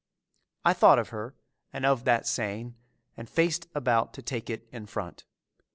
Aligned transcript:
I 0.65 0.73
thought 0.73 0.97
of 0.97 1.09
her 1.09 1.35
and 1.71 1.85
of 1.85 2.05
that 2.05 2.25
saying 2.25 2.73
and 3.15 3.29
faced 3.29 3.67
about 3.75 4.15
to 4.15 4.23
take 4.23 4.49
it 4.49 4.67
in 4.71 4.87
front. 4.87 5.25